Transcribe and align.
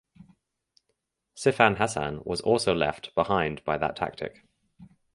Sifan 1.37 1.77
Hassan 1.77 2.23
was 2.25 2.41
also 2.41 2.73
left 2.73 3.13
behind 3.13 3.63
by 3.63 3.77
that 3.77 3.95
tactic. 3.97 4.43